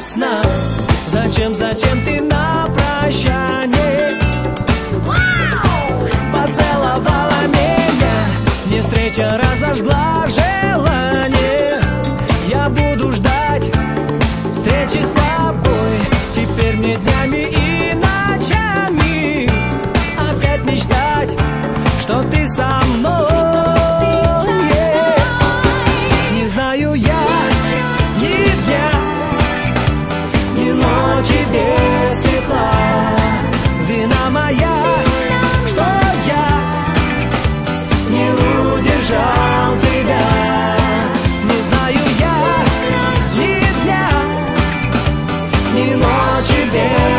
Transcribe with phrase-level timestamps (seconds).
[0.00, 0.42] сна
[1.06, 2.29] Зачем, зачем ты
[46.72, 47.09] ночи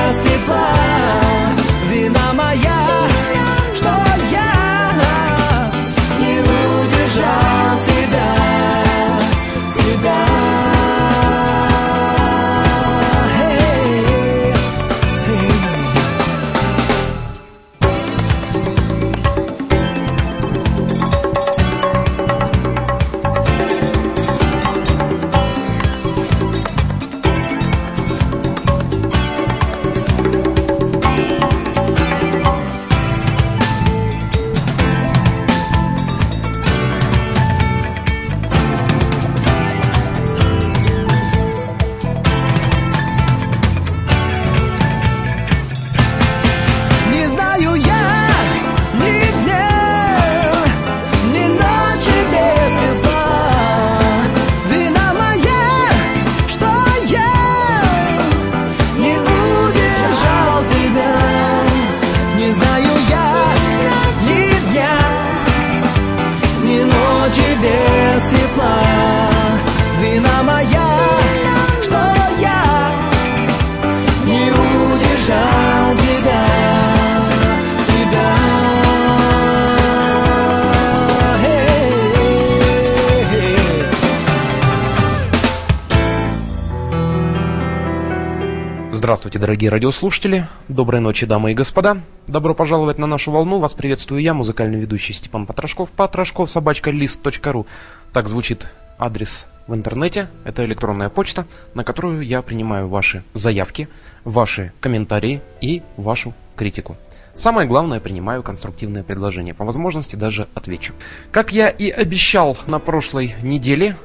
[89.32, 90.48] Здравствуйте, дорогие радиослушатели.
[90.68, 92.00] Доброй ночи, дамы и господа.
[92.28, 93.60] Добро пожаловать на нашу волну.
[93.60, 95.90] Вас приветствую я, музыкальный ведущий Степан Потрошков.
[95.90, 97.66] Потрошков, собачка, лист.ру.
[98.12, 100.28] Так звучит адрес в интернете.
[100.44, 103.88] Это электронная почта, на которую я принимаю ваши заявки,
[104.26, 106.98] ваши комментарии и вашу критику.
[107.34, 109.54] Самое главное, принимаю конструктивные предложения.
[109.54, 110.94] По возможности даже отвечу.
[111.32, 113.96] Как я и обещал на прошлой неделе,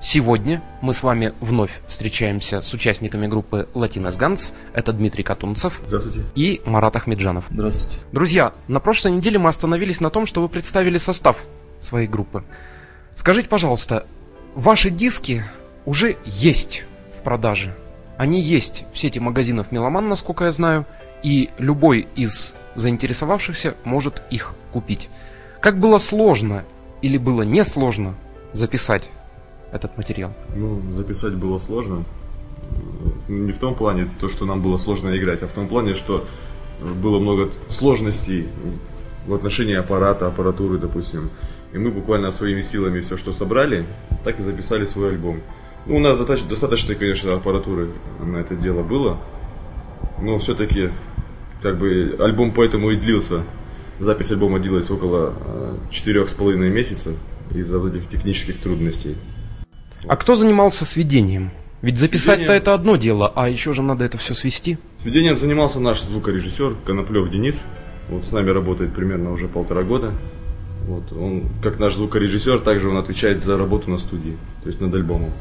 [0.00, 4.52] Сегодня мы с вами вновь встречаемся с участниками группы Latinas Guns.
[4.74, 6.22] Это Дмитрий Катунцев Здравствуйте.
[6.34, 7.46] и Марат Ахмеджанов.
[7.50, 7.96] Здравствуйте.
[8.12, 11.42] Друзья, на прошлой неделе мы остановились на том, что вы представили состав
[11.80, 12.44] своей группы.
[13.14, 14.06] Скажите, пожалуйста,
[14.54, 15.42] ваши диски
[15.86, 16.84] уже есть
[17.18, 17.74] в продаже?
[18.18, 20.84] Они есть в сети магазинов Меломан, насколько я знаю,
[21.22, 25.08] и любой из заинтересовавшихся может их купить.
[25.60, 26.64] Как было сложно
[27.00, 28.14] или было несложно
[28.52, 29.08] записать
[29.72, 30.32] этот материал?
[30.54, 32.04] Ну, записать было сложно.
[33.28, 36.26] Не в том плане, то, что нам было сложно играть, а в том плане, что
[36.80, 38.48] было много сложностей
[39.26, 41.30] в отношении аппарата, аппаратуры, допустим.
[41.72, 43.84] И мы буквально своими силами все, что собрали,
[44.24, 45.40] так и записали свой альбом.
[45.86, 47.90] Ну, у нас достаточно, достаточно, конечно, аппаратуры
[48.20, 49.18] на это дело было.
[50.20, 50.90] Но все-таки,
[51.62, 53.42] как бы, альбом поэтому и длился.
[53.98, 57.14] Запись альбома длилась около э, четырех с половиной месяцев
[57.54, 59.16] из-за этих технических трудностей.
[60.06, 61.50] А кто занимался сведением?
[61.82, 64.78] Ведь записать-то это одно дело, а еще же надо это все свести.
[65.00, 67.62] Сведением занимался наш звукорежиссер Коноплев Денис.
[68.08, 70.12] Вот с нами работает примерно уже полтора года.
[70.86, 74.94] Вот, он, как наш звукорежиссер, также он отвечает за работу на студии, то есть над
[74.94, 75.32] альбомом.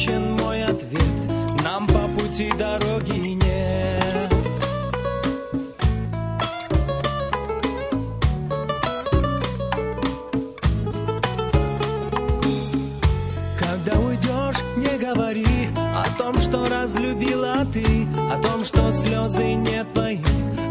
[0.00, 1.62] Безразличен мой ответ.
[1.62, 4.32] Нам по пути дороги нет.
[13.58, 20.18] Когда уйдешь, не говори о том, что разлюбила ты, о том, что слезы не твои,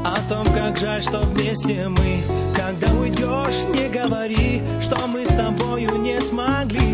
[0.03, 2.23] о том, как жаль, что вместе мы.
[2.55, 6.88] Когда уйдешь, не говори, что мы с тобою не смогли.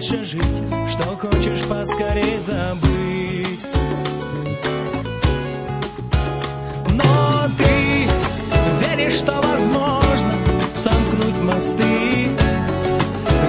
[0.00, 0.42] Дальше жить,
[0.88, 3.66] что хочешь поскорей забыть.
[6.88, 8.08] Но ты
[8.80, 10.32] веришь, что возможно
[10.74, 12.30] сомкнуть мосты.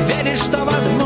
[0.10, 1.01] Веришь, что возможно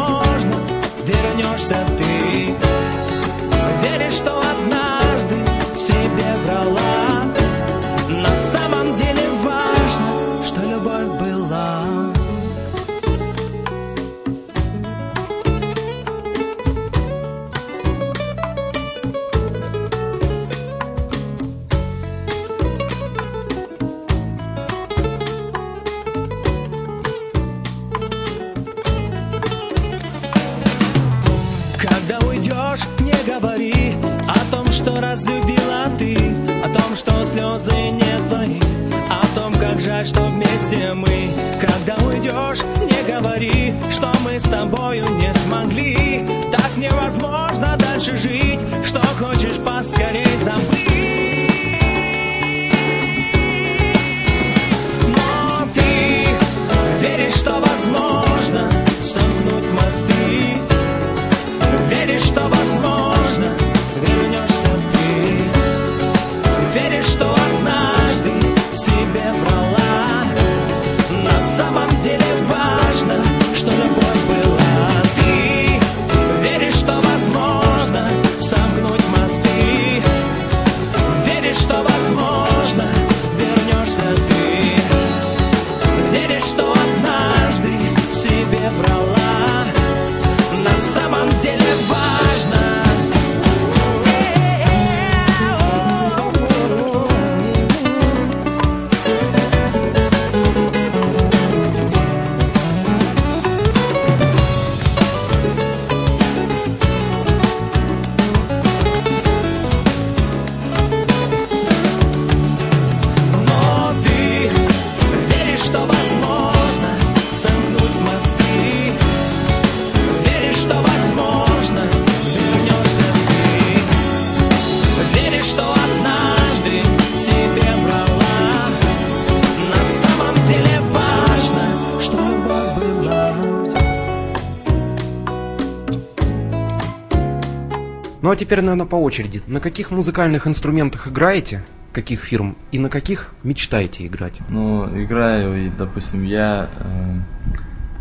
[138.35, 139.41] Ну а теперь, наверное, по очереди.
[139.47, 141.63] На каких музыкальных инструментах играете?
[141.93, 142.57] Каких фирм?
[142.73, 144.33] И на каких мечтаете играть?
[144.49, 147.13] Ну, играю, и, допустим, я э,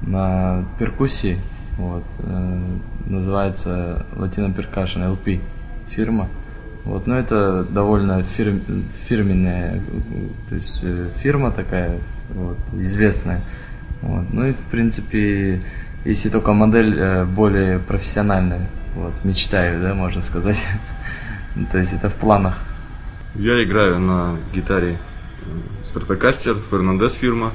[0.08, 1.38] на перкуссии,
[1.78, 2.60] вот, э,
[3.06, 5.40] называется Latino Percussion LP
[5.88, 6.28] фирма.
[6.84, 8.60] Вот, но это довольно фир-
[9.06, 9.80] фирменная,
[10.48, 12.00] то есть э, фирма такая,
[12.30, 13.40] вот, известная.
[14.02, 14.24] Вот.
[14.32, 15.62] Ну и в принципе,
[16.04, 20.64] если только модель э, более профессиональная, вот, мечтаю, да, можно сказать.
[21.56, 22.58] Ну, То есть это в планах.
[23.36, 24.98] Я играю на гитаре
[25.42, 27.52] э, Стратокастер, Фернандес фирма.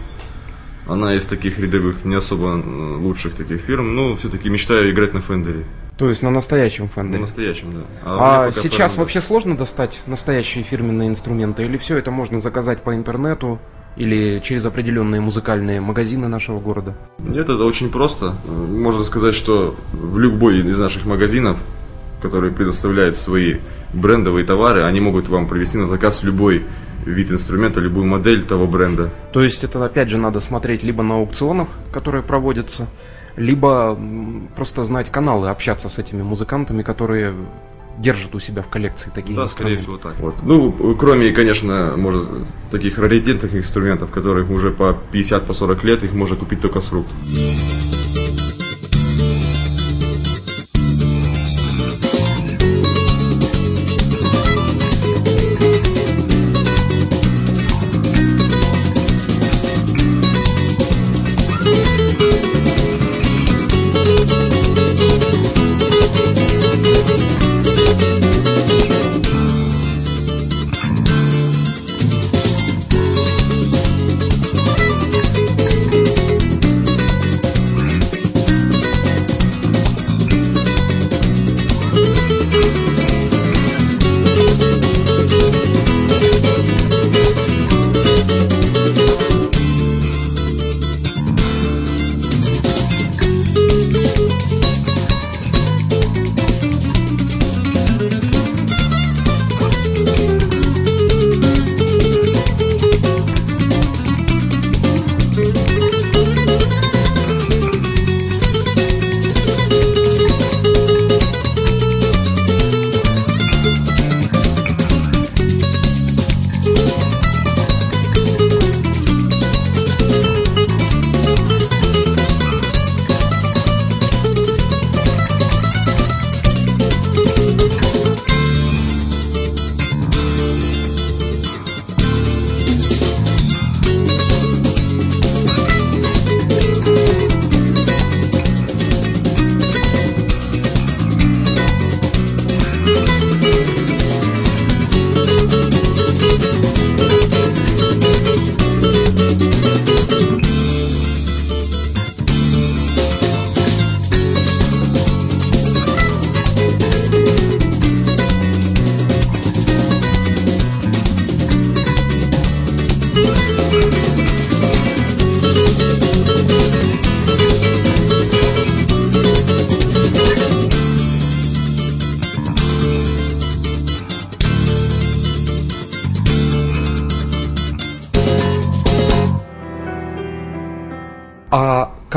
[0.88, 5.20] Она из таких рядовых, не особо э, лучших таких фирм, но все-таки мечтаю играть на
[5.20, 5.66] Фендере.
[5.98, 7.20] То есть на настоящем На Фендере.
[7.20, 7.82] настоящем, да.
[8.06, 9.00] А пока сейчас Fernandes.
[9.00, 11.64] вообще сложно достать настоящие фирменные инструменты?
[11.66, 13.60] Или все это можно заказать по интернету?
[14.00, 16.96] Или через определенные музыкальные магазины нашего города?
[17.20, 18.34] Нет, это очень просто.
[18.48, 21.58] Можно сказать, что в любой из наших магазинов,
[22.22, 23.58] которые предоставляют свои
[23.94, 26.64] брендовые товары, они могут вам привезти на заказ любой
[27.06, 29.10] вид инструмента, любую модель того бренда.
[29.34, 32.88] То есть это опять же надо смотреть либо на аукционах, которые проводятся,
[33.36, 34.00] либо
[34.56, 37.34] просто знать каналы, общаться с этими музыкантами, которые
[38.00, 40.18] держат у себя в коллекции такие Да, скорее всего так.
[40.20, 40.36] Вот.
[40.42, 42.28] Ну, кроме, конечно, может,
[42.72, 46.92] таких раритетных инструментов, которых уже по 50-40 по 40 лет, их можно купить только с
[46.92, 47.06] рук.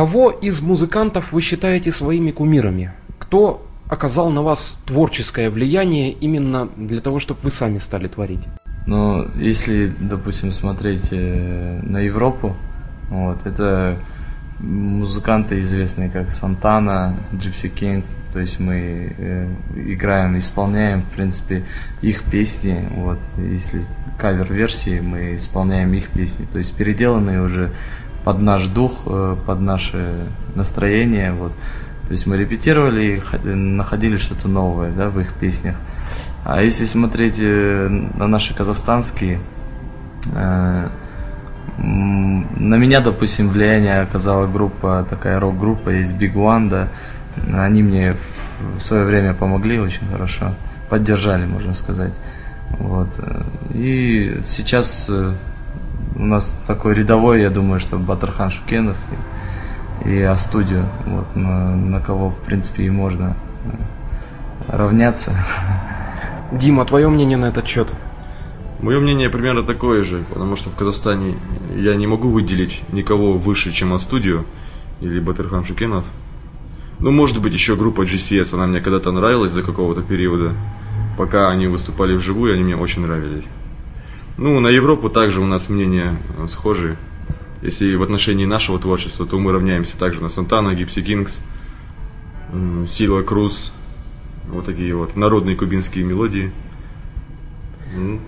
[0.03, 2.91] Кого из музыкантов вы считаете своими кумирами?
[3.21, 8.43] Кто оказал на вас творческое влияние именно для того, чтобы вы сами стали творить?
[8.89, 12.57] Но если, допустим, смотреть э, на Европу,
[13.11, 13.97] вот, это
[14.59, 21.63] музыканты известные как Сантана, Gipsy King, то есть мы э, играем, исполняем, в принципе,
[22.01, 23.85] их песни, вот, если
[24.19, 27.71] кавер-версии, мы исполняем их песни, то есть переделанные уже
[28.25, 31.53] под наш дух, э, под наше настроение, вот.
[32.07, 35.77] То есть мы репетировали и находили что-то новое, да, в их песнях.
[36.45, 39.39] А если смотреть э, на наши казахстанские,
[40.35, 40.89] э,
[41.79, 46.89] на меня, допустим, влияние оказала группа, такая рок-группа, есть Big One, да.
[47.55, 48.15] Они мне
[48.77, 50.55] в свое время помогли очень хорошо,
[50.91, 52.13] поддержали, можно сказать.
[52.79, 53.09] Вот.
[53.73, 55.11] И сейчас
[56.17, 58.97] у нас такой рядовой, я думаю, что Батархан Шукенов
[60.05, 63.37] и, и А-студио, вот, на, на кого, в принципе, и можно
[64.69, 65.33] равняться.
[66.53, 67.93] Дима, твое мнение на этот счет?
[68.81, 71.37] Мое мнение примерно такое же, потому что в Казахстане
[71.77, 74.45] я не могу выделить никого выше, чем А-студио
[75.01, 76.05] или Батырхан Шукенов.
[76.99, 80.55] Ну, может быть, еще группа GCS, она мне когда-то нравилась за какого-то периода.
[81.17, 83.45] Пока они выступали вживую, они мне очень нравились.
[84.39, 86.97] Ну, на Европу также у нас мнения э, схожие.
[87.63, 91.41] Если в отношении нашего творчества, то мы равняемся также на Сантана, Гипси Кингс,
[92.89, 93.73] Сила Круз,
[94.49, 96.53] вот такие вот народные кубинские мелодии.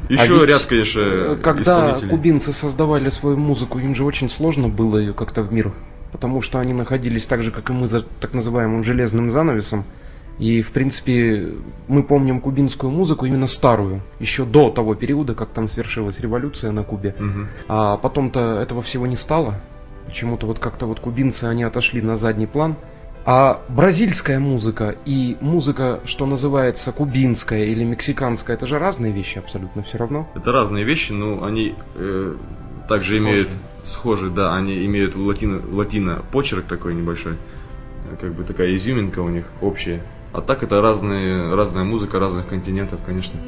[0.08, 4.98] Еще а ряд, конечно, э, Когда кубинцы создавали свою музыку, им же очень сложно было
[4.98, 5.72] ее как-то в мир,
[6.12, 9.84] потому что они находились так же, как и мы, за так называемым железным занавесом.
[10.38, 11.52] И, в принципе,
[11.86, 16.82] мы помним кубинскую музыку, именно старую, еще до того периода, как там свершилась революция на
[16.82, 17.14] Кубе.
[17.18, 17.46] Угу.
[17.68, 19.54] А потом-то этого всего не стало.
[20.06, 22.76] Почему-то вот как-то вот кубинцы, они отошли на задний план.
[23.26, 29.82] А бразильская музыка и музыка, что называется кубинская или мексиканская, это же разные вещи абсолютно
[29.82, 30.28] все равно.
[30.34, 32.34] Это разные вещи, но они э,
[32.86, 33.18] также схожи.
[33.18, 33.48] имеют
[33.84, 37.36] схожи, да, они имеют латино, латино почерк такой небольшой,
[38.20, 40.02] как бы такая изюминка у них общая.
[40.34, 43.38] А так это разные, разная музыка разных континентов, конечно.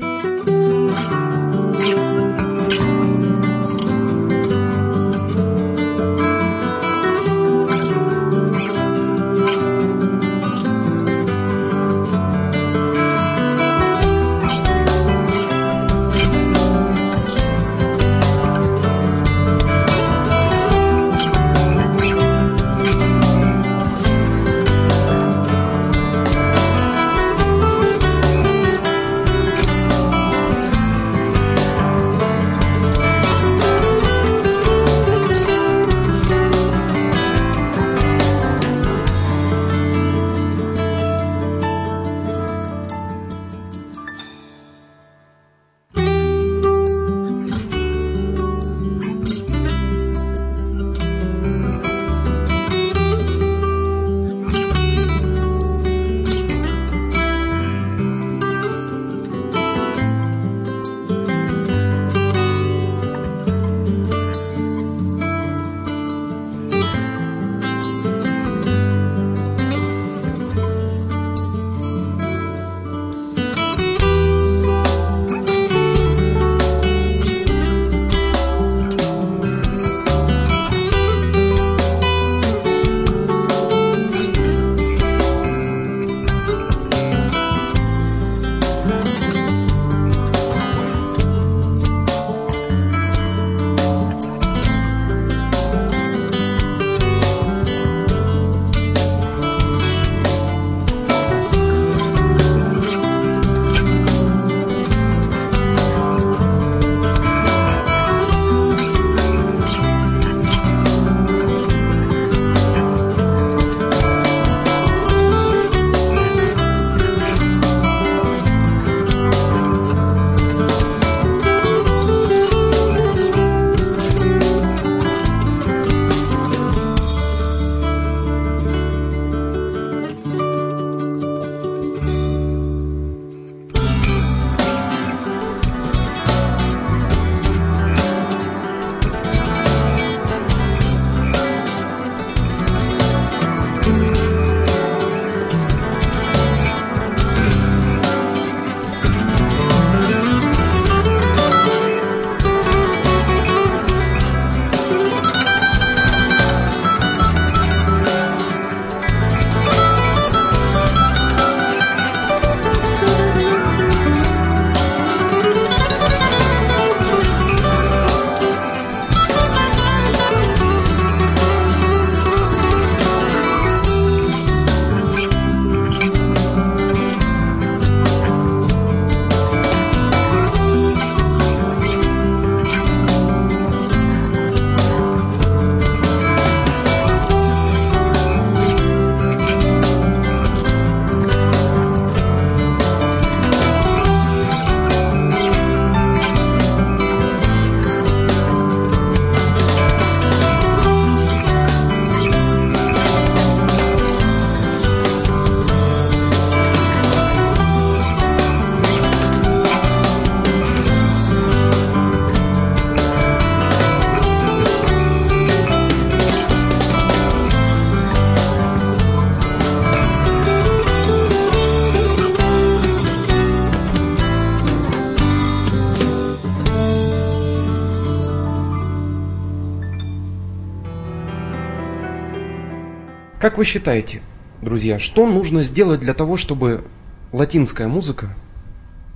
[233.46, 234.22] Как вы считаете,
[234.60, 236.82] друзья, что нужно сделать для того, чтобы
[237.30, 238.34] латинская музыка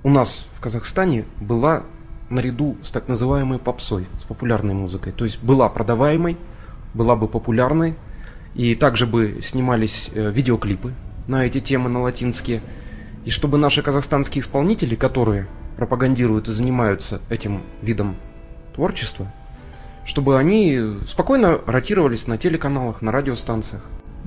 [0.03, 1.83] у нас в Казахстане была
[2.29, 5.11] наряду с так называемой попсой, с популярной музыкой.
[5.11, 6.37] То есть была продаваемой,
[6.93, 7.95] была бы популярной,
[8.55, 10.93] и также бы снимались э, видеоклипы
[11.27, 12.61] на эти темы на латинские,
[13.25, 18.15] и чтобы наши казахстанские исполнители, которые пропагандируют и занимаются этим видом
[18.75, 19.29] творчества,
[20.05, 23.83] чтобы они спокойно ротировались на телеканалах, на радиостанциях.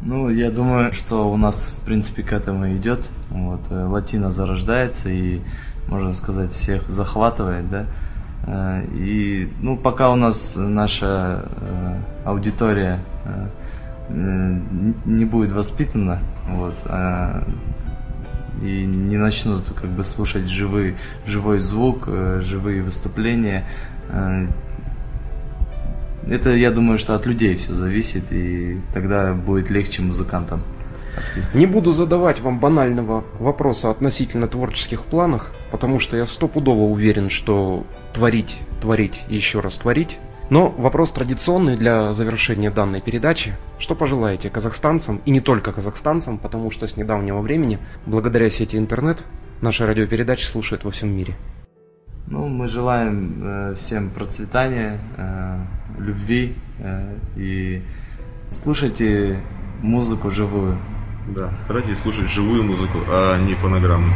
[0.07, 3.09] Ну, я думаю, что у нас, в принципе, к этому идет.
[3.31, 5.41] Вот, э, латина зарождается и,
[5.89, 7.87] можно сказать, всех захватывает, да.
[8.47, 13.01] Э, и, ну, пока у нас наша э, аудитория
[14.11, 17.43] не будет воспитана, вот, а,
[18.61, 23.67] и не начнут как бы слушать живой, живой звук, живые выступления,
[26.29, 30.63] это, я думаю, что от людей все зависит, и тогда будет легче музыкантам.
[31.17, 31.61] Артистам.
[31.61, 37.87] Не буду задавать вам банального вопроса относительно творческих планах, потому что я стопудово уверен, что
[38.13, 40.19] творить, творить и еще раз творить.
[40.51, 43.55] Но вопрос традиционный для завершения данной передачи.
[43.79, 49.25] Что пожелаете казахстанцам, и не только казахстанцам, потому что с недавнего времени, благодаря сети интернет,
[49.63, 51.35] наши радиопередачи слушают во всем мире.
[52.27, 55.59] Ну, мы желаем э, всем процветания, э,
[55.99, 57.83] любви э, и
[58.51, 59.43] слушайте
[59.83, 60.79] музыку живую.
[61.29, 64.11] Да, старайтесь слушать живую музыку, а не фонограмму.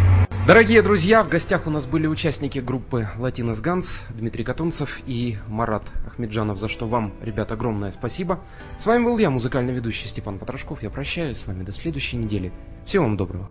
[0.46, 5.92] Дорогие друзья, в гостях у нас были участники группы Латинос Ганс, Дмитрий Катунцев и Марат
[6.06, 8.40] Ахмеджанов, за что вам, ребят, огромное спасибо.
[8.78, 10.82] С вами был я, музыкальный ведущий Степан Потрошков.
[10.82, 12.52] Я прощаюсь с вами до следующей недели.
[12.86, 13.50] Всего вам доброго.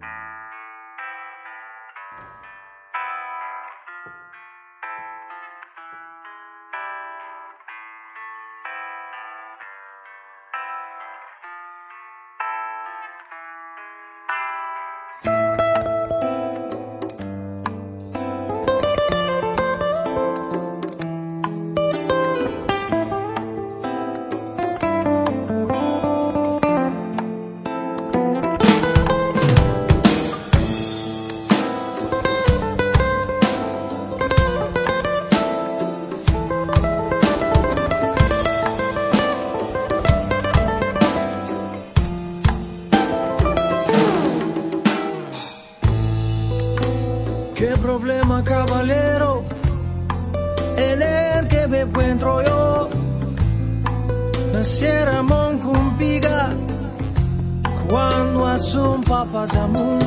[54.54, 56.50] Nascera mon cumpiga
[57.90, 60.00] Quando assun papa jamun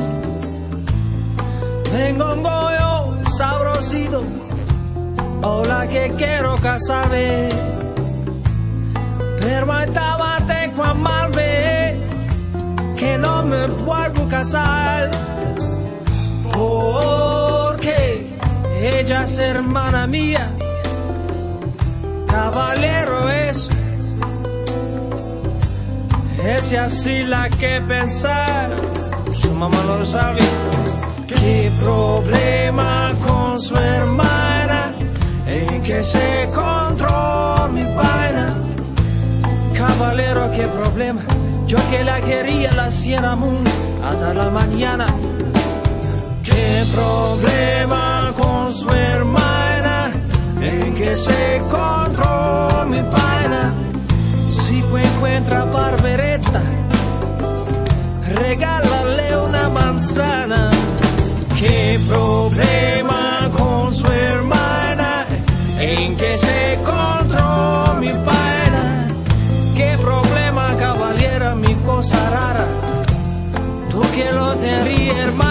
[1.91, 4.21] Tengo un goyo sabrosito
[5.43, 7.49] Hola que quiero casarme.
[9.39, 11.95] Pero estaba tengo amarme
[12.95, 15.09] Que no me vuelvo a casar.
[16.53, 18.37] Porque
[18.79, 20.47] ella es hermana mía
[26.77, 28.69] así la que pensar.
[29.33, 30.43] Su mamá no lo sabía.
[31.27, 34.93] ¿Qué problema con su hermana?
[35.47, 38.55] En que se encontró mi vaina.
[39.73, 41.21] Caballero, qué problema.
[41.67, 43.63] Yo que la quería, la Sierra Moon
[44.03, 45.07] hasta la mañana.
[46.43, 49.70] ¿Qué problema con su hermana?
[50.61, 53.73] En que se encontró mi vaina
[55.21, 56.61] encuentra barbereta,
[58.35, 60.71] regálale una manzana.
[61.57, 65.25] ¿Qué problema con su hermana?
[65.79, 69.07] ¿En que se encontró mi paina?
[69.75, 72.65] ¿Qué problema, caballera, mi cosa rara?
[73.91, 75.50] Tú que lo tenías, hermana.